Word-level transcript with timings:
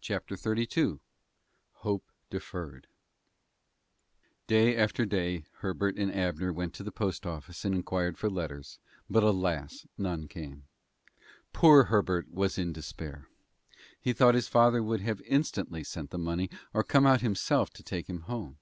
CHAPTER 0.00 0.36
XXXII 0.36 1.00
HOPE 1.78 2.04
DEFERRED 2.30 2.86
Day 4.46 4.76
after 4.76 5.04
day 5.04 5.44
Herbert 5.54 5.96
and 5.98 6.14
Abner 6.14 6.52
went 6.52 6.72
to 6.74 6.84
the 6.84 6.92
post 6.92 7.26
office 7.26 7.64
and 7.64 7.74
inquired 7.74 8.16
for 8.16 8.30
letters, 8.30 8.78
but 9.10 9.24
alas! 9.24 9.84
none 9.98 10.28
came. 10.28 10.66
Poor 11.52 11.86
Herbert 11.86 12.30
was 12.30 12.58
in 12.58 12.72
despair. 12.72 13.26
He 14.00 14.12
thought 14.12 14.36
his 14.36 14.46
father 14.46 14.84
would 14.84 15.00
have 15.00 15.20
instantly 15.22 15.82
sent 15.82 16.10
the 16.10 16.16
money, 16.18 16.48
or 16.72 16.84
come 16.84 17.04
out 17.04 17.22
himself 17.22 17.70
to 17.70 17.82
take 17.82 18.08
him 18.08 18.20
home. 18.20 18.58